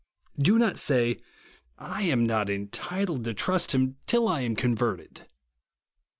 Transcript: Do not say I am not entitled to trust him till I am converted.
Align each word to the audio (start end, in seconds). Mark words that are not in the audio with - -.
Do 0.39 0.57
not 0.57 0.79
say 0.79 1.19
I 1.77 2.01
am 2.01 2.25
not 2.25 2.49
entitled 2.49 3.23
to 3.25 3.35
trust 3.35 3.75
him 3.75 3.97
till 4.07 4.27
I 4.27 4.41
am 4.41 4.55
converted. 4.55 5.27